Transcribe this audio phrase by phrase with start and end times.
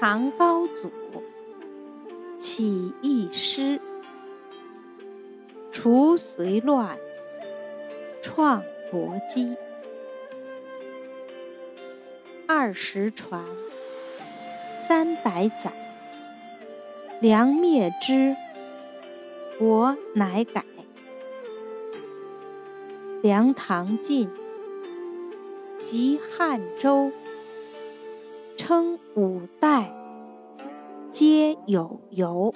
[0.00, 0.90] 唐高祖
[2.38, 3.78] 起义师，
[5.70, 6.96] 除隋乱，
[8.22, 9.54] 创国基。
[12.46, 13.44] 二十传，
[14.88, 15.70] 三百载，
[17.20, 18.34] 梁灭之，
[19.58, 20.64] 国乃改。
[23.22, 24.30] 梁唐晋，
[25.78, 27.12] 及汉周，
[28.70, 29.90] 称五代，
[31.10, 32.54] 皆有由。